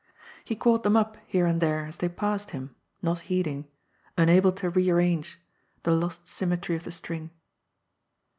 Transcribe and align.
He 0.43 0.55
caught 0.55 0.81
them 0.81 0.97
up 0.97 1.15
here 1.27 1.45
and 1.45 1.61
there 1.61 1.85
as 1.85 1.97
they 1.97 2.09
passed 2.09 2.49
him, 2.49 2.73
not 3.03 3.19
heeding, 3.19 3.67
unable 4.17 4.51
to 4.53 4.71
rearrange, 4.71 5.39
the 5.83 5.91
lost 5.91 6.27
symmetry 6.27 6.75
of 6.75 6.85
the 6.85 6.91
string. 6.91 7.29